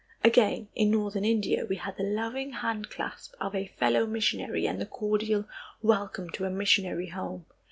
[0.23, 4.87] Again in northern India we had the loving handclasp of a fellow missionary and the
[4.87, 5.47] cordial
[5.83, 7.45] welcome to a missionary home.